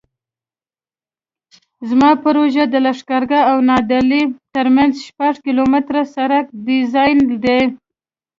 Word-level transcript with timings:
زما 1.89 2.11
پروژه 2.23 2.63
د 2.69 2.75
لښکرګاه 2.85 3.45
او 3.51 3.57
نادعلي 3.69 4.23
ترمنځ 4.55 4.93
د 4.97 5.03
شپږ 5.09 5.33
کیلومتره 5.45 6.01
سرک 6.15 6.45
ډیزاین 6.67 7.17
دی 7.43 7.61